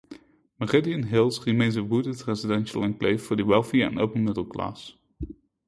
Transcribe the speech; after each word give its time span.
Meridian 0.59 1.03
Hills 1.03 1.45
remains 1.45 1.75
a 1.77 1.83
wooded 1.83 2.25
residential 2.27 2.81
enclave 2.83 3.21
for 3.21 3.35
the 3.35 3.43
wealthy 3.45 3.83
and 3.83 3.99
upper-middle 3.99 4.45
class. 4.45 4.93